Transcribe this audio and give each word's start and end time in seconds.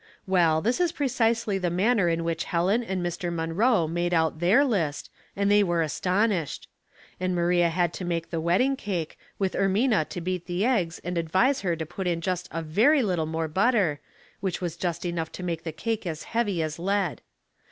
Well, 0.25 0.63
this 0.63 0.81
is 0.81 0.91
precisely 0.91 1.59
the 1.59 1.69
manner 1.69 2.09
in 2.09 2.23
which 2.23 2.45
Helen 2.45 2.81
and 2.83 3.05
Mr. 3.05 3.31
Munroe 3.31 3.85
made 3.87 4.15
out 4.15 4.39
their 4.39 4.65
list, 4.65 5.11
and 5.35 5.51
they 5.51 5.61
were 5.61 5.83
astonished. 5.83 6.67
And 7.19 7.35
Maria 7.35 7.69
had 7.69 7.93
to 7.93 8.03
make 8.03 8.31
the 8.31 8.41
wedding 8.41 8.75
cake, 8.75 9.19
with 9.37 9.53
Ermina 9.53 10.09
to 10.09 10.19
beat 10.19 10.47
the 10.47 10.63
Qg^^ 10.63 10.99
and 11.03 11.19
advise 11.19 11.61
her 11.61 11.75
to 11.75 11.85
put 11.85 12.07
in 12.07 12.19
just 12.19 12.49
a 12.51 12.63
very 12.63 13.03
little 13.03 13.27
more 13.27 13.47
butter, 13.47 13.99
which 14.39 14.59
was 14.59 14.75
just 14.75 15.05
enough 15.05 15.31
to 15.33 15.43
make 15.43 15.63
the 15.63 15.71
cake 15.71 16.07
as 16.07 16.23
heavy 16.23 16.63
as 16.63 16.79
lead. 16.79 17.21